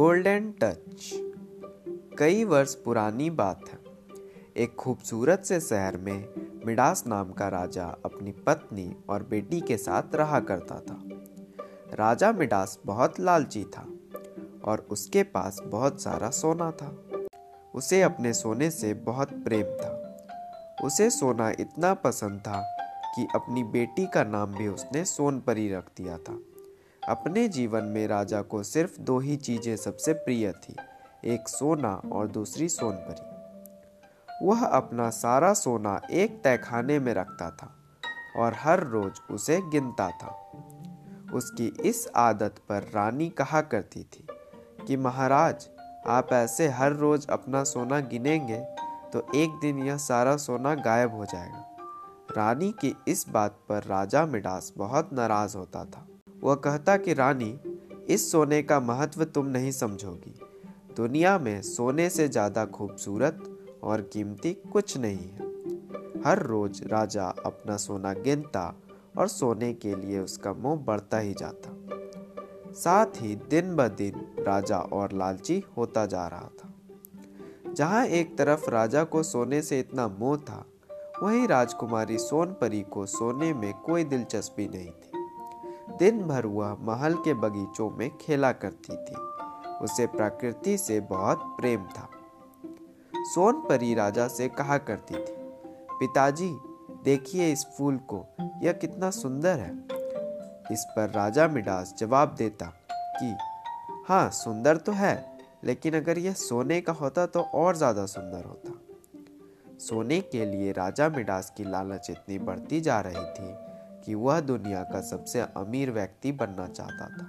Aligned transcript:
Golden 0.00 0.54
touch 0.62 1.10
कई 2.18 2.44
वर्ष 2.44 2.74
पुरानी 2.74 3.30
बात 3.30 3.60
है। 3.68 3.78
एक 4.56 4.74
खूबसूरत 4.74 5.42
से 5.44 5.60
शहर 5.60 5.96
में 5.96 6.28
मिडास 6.66 7.04
नाम 7.06 7.32
का 7.32 7.48
राजा 7.48 7.84
अपनी 8.04 8.30
पत्नी 8.32 8.96
और 9.08 9.22
बेटी 9.22 9.60
के 9.60 9.76
साथ 9.76 10.02
रहा 10.14 10.40
करता 10.40 10.80
था। 10.80 11.02
राजा 11.94 12.32
मिडास 12.32 12.78
बहुत 12.86 13.20
लालची 13.20 13.64
था 13.64 13.86
और 14.64 14.86
उसके 14.90 15.22
पास 15.22 15.60
बहुत 15.64 16.02
सारा 16.02 16.30
सोना 16.30 16.70
था। 16.70 17.04
उसे 17.74 18.02
अपने 18.02 18.32
सोने 18.32 18.70
से 18.70 18.94
बहुत 18.94 19.32
प्रेम 19.32 19.66
था। 19.66 20.26
उसे 20.84 21.10
सोना 21.10 21.50
इतना 21.50 21.94
पसंद 21.94 22.40
था 22.40 22.76
कि 23.16 23.28
अपनी 23.34 23.64
बेटी 23.64 24.06
का 24.06 24.24
नाम 24.24 24.54
भी 24.54 24.68
उसने 24.68 25.04
सोनपरी 25.04 25.72
रख 25.72 25.84
दिया 25.96 26.18
था। 26.18 26.38
अपने 27.08 27.48
जीवन 27.48 27.84
में 27.84 28.06
राजा 28.08 28.42
को 28.42 28.62
सिर्फ़ 28.62 29.00
दो 29.00 29.18
ही 29.18 29.36
चीज़ें 29.36 29.76
सबसे 29.76 30.12
प्रिय 30.12 30.52
थी, 30.52 30.76
एक 31.24 31.48
सोना 31.48 32.02
और 32.12 32.26
दूसरी 32.26 32.68
सोनपरी। 32.68 34.46
वह 34.46 34.64
अपना 34.66 35.10
सारा 35.10 35.52
सोना 35.52 36.00
एक 36.10 36.40
तहखाने 36.44 36.98
में 36.98 37.14
रखता 37.14 37.50
था 37.50 37.74
और 38.36 38.54
हर 38.54 38.84
रोज 38.84 39.20
उसे 39.30 39.60
गिनता 39.62 40.08
था। 40.10 40.34
उसकी 41.34 41.66
इस 41.66 42.08
आदत 42.16 42.54
पर 42.68 42.90
रानी 42.94 43.28
कहा 43.28 43.60
करती 43.60 44.02
थी 44.02 44.26
कि, 44.86 44.96
महाराज, 44.96 45.68
आप 46.06 46.32
ऐसे 46.32 46.68
हर 46.68 46.92
रोज 46.92 47.26
अपना 47.26 47.64
सोना 47.64 48.00
गिनेंगे 48.00 48.60
तो 49.12 49.26
एक 49.34 49.58
दिन 49.60 49.78
यह 49.78 49.96
सारा 49.96 50.36
सोना 50.36 50.74
गायब 50.74 51.14
हो 51.14 51.24
जाएगा। 51.24 51.64
रानी 52.36 52.72
की 52.72 52.96
इस 53.08 53.28
बात 53.28 53.58
पर 53.68 53.84
राजा 53.84 54.26
मिडास 54.26 54.72
बहुत 54.76 55.12
नाराज़ 55.12 55.56
होता 55.56 55.84
था। 55.84 56.06
वह 56.44 56.54
कहता 56.54 56.96
कि, 56.96 57.14
रानी, 57.14 57.60
इस 58.08 58.32
सोने 58.32 58.62
का 58.62 58.80
महत्व 58.80 59.24
तुम 59.24 59.46
नहीं 59.46 59.70
समझोगी। 59.70 60.40
दुनिया 60.96 61.38
में 61.38 61.62
सोने 61.62 62.10
से 62.10 62.28
ज़्यादा 62.28 62.64
खूबसूरत 62.64 63.44
और 63.82 64.00
कीमती 64.02 64.52
कुछ 64.72 64.96
नहीं 64.96 65.28
है। 65.28 65.46
हर 66.24 66.42
रोज 66.42 66.82
राजा 66.86 67.24
अपना 67.24 67.76
सोना 67.76 68.12
गिनता 68.12 68.80
और 69.18 69.28
सोने 69.28 69.72
के 69.72 69.94
लिए 69.96 70.18
उसका 70.18 70.52
मोह 70.52 70.76
बढ़ता 70.76 71.18
ही 71.18 71.34
जाता। 71.34 71.74
साथ 72.72 73.06
ही 73.16 73.36
दिन 73.36 73.76
ब 73.76 73.88
दिन 73.88 74.44
राजा 74.46 74.78
और 74.78 75.12
लालची 75.12 75.64
होता 75.76 76.06
जा 76.06 76.26
रहा 76.26 76.50
था। 76.58 76.74
जहाँ 77.72 78.06
एक 78.06 78.38
तरफ़ 78.38 78.70
राजा 78.70 79.04
को 79.04 79.22
सोने 79.22 79.62
से 79.62 79.80
इतना 79.80 80.08
मोह 80.08 80.36
था, 80.36 80.64
वहीं 81.22 81.48
राजकुमारी 81.48 82.18
सोनपरी 82.18 82.82
को 82.82 83.06
सोने 83.06 83.54
में 83.54 83.72
कोई 83.72 84.04
दिलचस्पी 84.04 84.68
नहीं 84.68 84.90
थी। 84.90 85.17
दिन 85.98 86.22
भर 86.22 86.46
वह 86.46 86.76
महल 86.80 87.14
के 87.14 87.34
बगीचों 87.34 87.90
में 87.90 88.10
खेला 88.16 88.52
करती 88.54 88.96
थी। 88.96 89.14
उसे 89.84 90.06
प्रकृति 90.06 90.76
से 90.78 91.00
बहुत 91.00 91.42
प्रेम 91.60 91.84
था। 91.88 92.08
सोन 93.24 93.60
परी 93.60 93.94
राजा 93.94 94.26
से 94.28 94.48
कहा 94.48 94.78
करती 94.78 95.14
थी, 95.14 95.34
पिताजी, 95.90 96.50
देखिए 97.04 97.50
इस 97.52 97.66
फूल 97.78 97.96
को, 98.12 98.24
यह 98.62 98.72
कितना 98.72 99.10
सुंदर 99.10 99.58
है। 99.58 99.72
इस 100.72 100.84
पर 100.96 101.10
राजा 101.10 101.48
मिडास 101.48 101.94
जवाब 101.98 102.34
देता 102.38 102.66
कि 102.90 103.36
हाँ 104.08 104.28
सुंदर 104.30 104.76
तो 104.76 104.92
है, 104.92 105.38
लेकिन 105.64 105.96
अगर 105.96 106.18
यह 106.18 106.32
सोने 106.32 106.80
का 106.80 106.92
होता 106.92 107.26
तो 107.26 107.40
और 107.40 107.76
ज़्यादा 107.76 108.06
सुंदर 108.06 108.44
होता। 108.44 108.72
सोने 109.78 110.20
के 110.20 110.44
लिए 110.46 110.72
राजा 110.72 111.08
मिडास 111.08 111.52
की 111.56 111.64
लालच 111.64 112.10
इतनी 112.10 112.38
बढ़ती 112.38 112.80
जा 112.80 113.00
रही 113.00 113.24
थी 113.34 113.54
कि 114.08 114.14
वह 114.14 114.40
दुनिया 114.40 114.82
का 114.82 115.00
सबसे 115.00 115.40
अमीर 115.40 115.90
व्यक्ति 115.90 116.32
बनना 116.32 116.66
चाहता 116.66 117.08
था। 117.08 117.24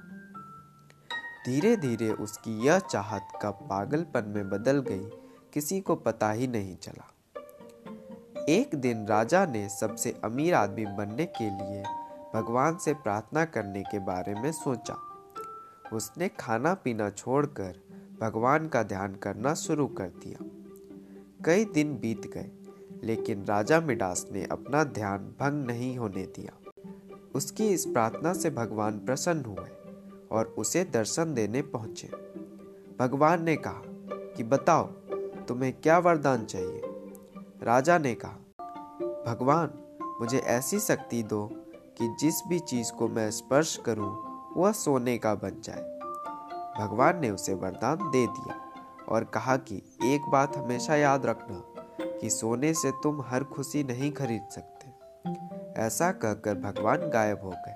धीरे 1.45 1.77
धीरे 1.77 2.11
उसकी 2.11 2.65
यह 2.65 2.79
चाहत 2.79 3.27
कब 3.41 3.53
पागलपन 3.53 4.23
में 4.27 4.49
बदल 4.49 4.79
गई, 4.79 5.09
किसी 5.53 5.79
को 5.79 5.95
पता 5.95 6.31
ही 6.31 6.47
नहीं 6.47 6.75
चला। 6.75 7.13
एक 8.49 8.75
दिन 8.75 9.07
राजा 9.07 9.45
ने 9.45 9.69
सबसे 9.69 10.21
अमीर 10.23 10.53
आदमी 10.53 10.85
बनने 10.85 11.25
के 11.25 11.43
लिए 11.43 11.83
भगवान 12.33 12.77
से 12.77 12.93
प्रार्थना 12.93 13.45
करने 13.45 13.81
के 13.81 13.99
बारे 13.99 14.33
में 14.33 14.51
सोचा। 14.51 14.97
उसने 15.93 16.27
खाना 16.27 16.73
पीना 16.73 17.09
छोड़कर 17.09 17.75
भगवान 18.21 18.67
का 18.67 18.83
ध्यान 18.83 19.15
करना 19.15 19.53
शुरू 19.53 19.87
कर 19.87 20.07
दिया। 20.07 20.45
कई 21.45 21.65
दिन 21.65 21.97
बीत 21.97 22.21
गए, 22.33 22.51
लेकिन 23.03 23.45
राजा 23.45 23.81
मिडास 23.81 24.27
ने 24.31 24.45
अपना 24.45 24.83
ध्यान 24.83 25.19
भंग 25.19 25.65
नहीं 25.65 25.97
होने 25.97 26.23
दिया। 26.23 26.58
उसकी 27.35 27.67
इस 27.67 27.85
प्रार्थना 27.85 28.33
से 28.33 28.49
भगवान 28.49 28.99
प्रसन्न 28.99 29.45
हुए 29.45 29.69
और 30.31 30.45
उसे 30.45 30.83
दर्शन 30.83 31.33
देने 31.33 31.61
पहुँचे। 31.61 32.07
भगवान 32.99 33.43
ने 33.43 33.55
कहा 33.55 33.81
कि 34.11 34.43
बताओ, 34.43 34.83
तुम्हें 35.47 35.73
क्या 35.73 35.99
वरदान 35.99 36.45
चाहिए? 36.45 36.81
राजा 37.63 37.97
ने 37.97 38.15
कहा, 38.15 38.37
भगवान, 39.27 39.69
मुझे 40.21 40.37
ऐसी 40.37 40.79
शक्ति 40.79 41.23
दो 41.23 41.49
कि 41.97 42.15
जिस 42.19 42.41
भी 42.47 42.59
चीज़ 42.59 42.91
को 42.91 43.07
मैं 43.07 43.31
स्पर्श 43.31 43.77
करूँ, 43.77 44.25
वह 44.57 44.71
सोने 44.71 45.17
का 45.17 45.35
बन 45.35 45.61
जाए। 45.63 45.99
भगवान 46.79 47.19
ने 47.19 47.29
उसे 47.29 47.53
वरदान 47.53 47.95
दे 47.95 48.27
दिया 48.27 48.71
और 49.09 49.23
कहा 49.23 49.57
कि 49.57 49.81
एक 50.03 50.21
बात 50.29 50.57
हमेशा 50.57 50.95
याद 50.95 51.25
रखना 51.25 51.63
कि 52.01 52.29
सोने 52.29 52.73
से 52.73 52.91
तुम 52.91 53.21
हर 53.21 53.43
खुशी 53.43 53.83
नहीं 53.83 54.11
खरीद 54.11 54.47
सकते। 54.51 54.89
ऐसा 55.79 56.11
कहकर 56.11 56.55
भगवान 56.55 57.09
गायब 57.09 57.39
हो 57.43 57.49
गए 57.49 57.73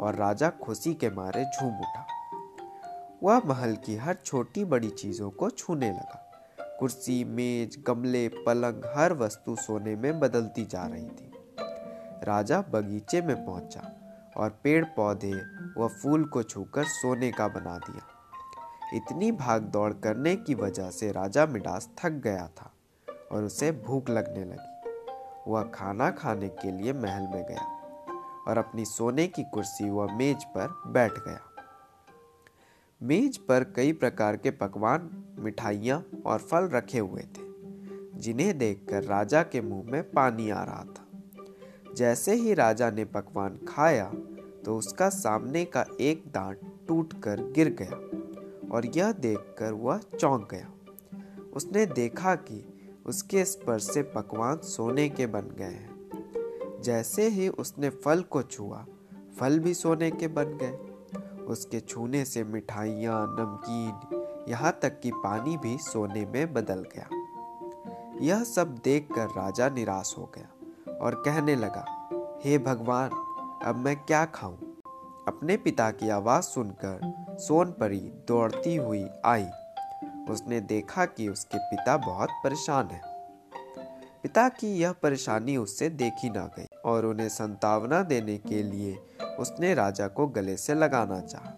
और 0.00 0.14
राजा 0.14 0.50
खुशी 0.50 0.94
के 0.94 1.10
मारे 1.10 1.44
झूम 1.44 1.78
उठा। 1.78 2.06
वह 3.22 3.42
महल 3.44 3.76
की 3.76 3.96
हर 3.96 4.14
छोटी 4.14 4.64
बड़ी 4.64 4.88
चीज़ों 4.88 5.30
को 5.30 5.50
छूने 5.50 5.90
लगा। 5.90 6.22
कुर्सी, 6.80 7.24
मेज, 7.24 7.84
गमले, 7.86 8.28
पलंग, 8.28 8.82
हर 8.96 9.12
वस्तु 9.12 9.56
सोने 9.56 9.96
में 9.96 10.20
बदलती 10.20 10.64
जा 10.64 10.86
रही 10.86 11.08
थी। 11.08 11.32
राजा 12.22 12.60
बगीचे 12.60 13.22
में 13.22 13.46
पहुँचा 13.46 13.92
और 14.36 14.60
पेड़ 14.62 14.84
पौधे 14.84 15.32
व 15.78 15.88
फूल 15.88 16.24
को 16.24 16.42
छूकर 16.42 16.84
सोने 16.84 17.32
का 17.32 17.48
बना 17.48 17.78
दिया। 17.78 18.06
इतनी 18.94 19.32
भाग 19.32 19.62
दौड़ 19.62 19.92
करने 19.92 20.36
की 20.36 20.54
वजह 20.54 20.90
से 20.90 21.12
राजा 21.12 21.46
मिडास 21.46 21.90
थक 21.98 22.10
गया 22.10 22.48
था 22.48 22.72
और 23.32 23.44
उसे 23.44 23.72
भूख 23.72 24.10
लगने 24.10 24.44
लगी। 24.44 24.75
वह 25.48 25.62
खाना 25.74 26.10
खाने 26.10 26.48
के 26.48 26.70
लिए 26.72 26.92
महल 26.92 27.22
में 27.22 27.44
गया 27.48 27.66
और 28.48 28.58
अपनी 28.58 28.84
सोने 28.84 29.26
की 29.26 29.42
कुर्सी 29.44 29.90
व 29.90 30.08
मेज 30.12 30.44
पर 30.44 30.74
बैठ 30.86 31.12
गया। 31.18 31.40
मेज 33.00 33.36
पर 33.38 33.64
कई 33.76 33.92
प्रकार 33.92 34.36
के 34.36 34.50
पकवान, 34.50 35.10
मिठाइयाँ 35.38 36.04
और 36.26 36.38
फल 36.38 36.68
रखे 36.68 36.98
हुए 36.98 37.22
थे, 37.22 37.44
जिन्हें 38.20 38.56
देखकर 38.58 39.04
राजा 39.04 39.42
के 39.42 39.60
मुँह 39.60 39.90
में 39.92 40.02
पानी 40.10 40.50
आ 40.50 40.62
रहा 40.64 40.84
था। 40.84 41.04
जैसे 41.94 42.34
ही 42.34 42.54
राजा 42.54 42.90
ने 42.90 43.04
पकवान 43.04 43.58
खाया 43.68 44.10
तो 44.64 44.76
उसका 44.76 45.08
सामने 45.08 45.64
का 45.64 45.84
एक 46.00 46.22
दांत 46.26 46.60
टूटकर 46.88 47.40
गिर 47.52 47.68
गया 47.80 47.96
और 48.74 48.86
यह 48.86 49.12
देखकर 49.12 49.72
वह 49.72 50.00
चौंक 50.18 50.48
गया। 50.50 50.70
उसने 51.52 51.84
देखा 51.86 52.34
कि 52.34 52.64
उसके 53.06 53.44
स्पर्श 53.44 53.82
से 53.82 54.02
पकवान 54.02 54.56
सोने 54.56 55.08
के 55.08 55.26
बन 55.26 55.40
गए 55.40 55.64
हैं। 55.64 55.96
जैसे 56.82 57.28
ही 57.28 57.48
उसने 57.48 57.90
फल 57.90 58.22
को 58.22 58.42
छुआ, 58.42 58.86
फल 59.40 59.58
भी 59.58 59.74
सोने 59.74 60.10
के 60.10 60.28
बन 60.28 60.44
गए। 60.44 60.78
उसके 61.44 61.80
छूने 61.80 62.24
से 62.24 62.44
मिठाइयाँ, 62.44 63.36
नमकीन, 63.40 64.26
यहाँ 64.48 64.78
तक 64.82 65.00
कि 65.00 65.10
पानी 65.14 65.56
भी 65.56 65.78
सोने 65.78 66.26
में 66.26 66.52
बदल 66.52 66.84
गया। 66.96 67.08
यह 68.20 68.44
सब 68.44 68.74
देखकर 68.84 69.26
राजा 69.26 69.68
निराश 69.68 70.14
हो 70.18 70.32
गया 70.34 70.48
और 71.00 71.14
कहने 71.14 71.56
लगा, 71.56 72.08
हे 72.44 72.58
भगवान, 72.58 73.10
अब 73.64 73.76
मैं 73.76 73.96
क्या 73.96 74.24
खाऊं? 74.24 74.56
अपने 75.28 75.56
पिता 75.56 75.90
की 75.90 76.08
आवाज़ 76.08 76.44
सुनकर 76.44 77.26
सोनपरी 77.38 78.12
दौड़ती 78.28 78.76
हुई 78.76 79.06
आई। 79.24 79.46
उसने 80.30 80.60
देखा 80.60 81.04
कि 81.06 81.28
उसके 81.28 81.58
पिता 81.58 81.96
बहुत 81.96 82.30
परेशान 82.44 82.86
हैं। 82.86 83.02
पिता 84.22 84.48
की 84.48 84.68
यह 84.78 84.92
परेशानी 84.92 85.56
उससे 85.56 85.88
देखी 85.90 86.30
ना 86.30 86.44
गई 86.56 86.66
और 86.84 87.06
उन्हें 87.06 87.28
संतावना 87.28 88.02
देने 88.02 88.36
के 88.38 88.62
लिए 88.62 88.98
उसने 89.40 89.74
राजा 89.74 90.08
को 90.08 90.26
गले 90.26 90.56
से 90.56 90.74
लगाना 90.74 91.20
चाहा। 91.20 91.52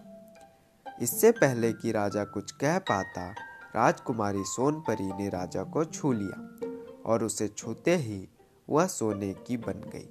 इससे 1.02 1.30
पहले 1.30 1.72
कि 1.72 1.92
राजा 1.92 2.24
कुछ 2.24 2.50
कह 2.52 2.78
पाता, 2.78 3.28
राजकुमारी 3.76 4.44
सोनपरी 4.44 5.12
ने 5.12 5.28
राजा 5.28 5.62
को 5.64 5.84
छू 5.84 6.12
लिया 6.12 7.02
और 7.06 7.24
उसे 7.24 7.48
छूते 7.48 7.96
ही 7.96 8.28
वह 8.68 8.86
सोने 8.86 9.32
की 9.46 9.56
बन 9.56 9.90
गई। 9.94 10.08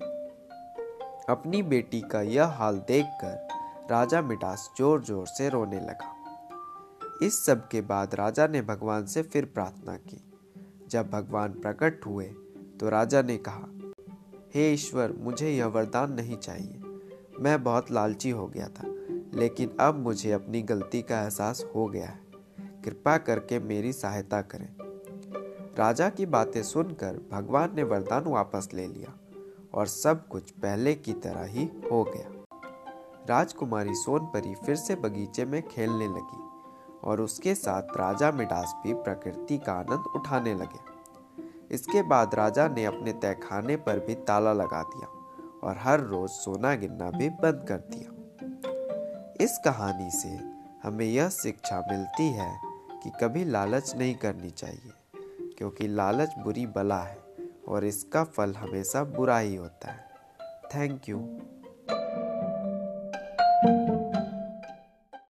अपनी 1.30 1.62
बेटी 1.64 2.02
का 2.02 2.22
यह 2.22 2.46
हाल 2.58 2.78
देखकर 2.88 3.48
राजा 3.92 4.22
मिठास 4.22 4.70
ज़ोर 4.78 5.04
ज़ोर 5.04 5.28
से 5.28 5.50
रोने 5.50 5.80
लगा। 5.80 6.14
इस 7.22 7.46
सब 7.46 7.68
के 7.68 7.82
बाद 7.82 8.16
राजा 8.16 8.48
ने 8.48 8.62
भगवान 8.62 9.06
से 9.06 9.22
फिर 9.22 9.46
प्रार्थना 9.46 9.96
की। 9.98 10.22
जब 10.88 11.10
भगवान 11.10 11.54
प्रकट 11.54 12.06
हुए 12.06 12.26
तो 12.80 12.90
राजा 12.90 13.22
ने 13.22 13.38
कहा, 13.38 13.68
हे 14.56 14.74
ईश्वर, 14.74 15.14
मुझे 15.14 15.50
यह 15.50 15.66
वरदान 15.66 16.14
नहीं 16.14 16.38
चाहिए। 16.38 16.82
मैं 17.40 17.64
बहुत 17.64 17.92
लालची 17.92 18.30
हो 18.30 18.48
गया 18.48 18.68
था, 18.68 18.84
लेकिन 19.34 19.76
अब 19.80 20.00
मुझे 20.00 20.32
अपनी 20.32 20.62
गलती 20.62 21.02
का 21.02 21.22
एहसास 21.22 21.66
हो 21.76 21.88
गया 21.88 22.06
है। 22.06 22.20
कृपा 22.86 23.18
करके 23.18 23.60
मेरी 23.60 23.94
सहायता 23.94 24.42
करें। 24.42 24.70
राजा 25.78 26.10
की 26.10 26.26
बातें 26.26 26.64
सुनकर 26.64 27.20
भगवान 27.32 27.76
ने 27.76 27.84
वरदान 27.84 28.24
वापस 28.24 28.70
ले 28.74 28.88
लिया 28.88 29.14
और 29.74 29.88
सब 29.88 30.28
कुछ 30.28 30.52
पहले 30.52 30.94
की 30.96 31.14
तरह 31.14 31.44
ही 31.44 31.70
हो 31.92 32.04
गया। 32.04 32.30
राजकुमारी 33.30 33.94
सोनपरी 33.94 34.56
फिर 34.56 34.76
से 34.76 34.96
बगीचे 34.96 35.46
में 35.46 35.62
खेलने 35.68 36.08
लगी। 36.08 36.47
और 37.04 37.22
उसके 37.22 37.56
साथ 37.56 37.98
राजा 37.98 38.32
मिडास 38.32 38.74
भी 38.84 38.94
प्रकृति 38.94 39.58
का 39.58 39.74
आनंद 39.74 40.12
उठाने 40.16 40.54
लगे। 40.54 40.86
इसके 41.72 42.02
बाद 42.02 42.36
राजा 42.36 42.68
ने 42.68 42.86
अपने 42.86 43.14
तहखाने 43.14 43.76
पर 43.78 44.00
भी 44.00 44.16
ताला 44.28 44.54
लगा 44.54 44.82
दिया 44.84 45.08
और 45.64 45.78
हर 45.78 46.02
रोज 46.02 46.30
सोना 46.30 46.76
गिनना 46.76 47.10
भी 47.12 47.30
बंद 47.30 47.66
कर 47.68 47.78
दिया। 47.92 48.14
इस 49.42 49.58
कहानी 49.66 50.10
से 50.12 50.30
हमें 50.84 51.06
यह 51.06 51.30
शिक्षा 51.30 51.80
मिलती 51.92 52.28
है 52.30 52.52
कि 53.04 53.12
कभी 53.22 53.44
लालच 53.46 53.96
नहीं 53.96 54.16
करनी 54.16 54.50
चाहिए, 54.50 54.92
क्योंकि 55.58 55.88
लालच 55.88 56.34
बुरी 56.40 56.66
बला 56.68 57.02
है 57.02 57.18
और 57.68 57.86
इसका 57.86 58.24
फल 58.24 58.54
हमेशा 58.54 59.04
बुरा 59.04 59.38
ही 59.38 59.56
होता 59.56 59.92
है। 59.92 60.06
Thank 60.76 61.10
you. 61.10 61.18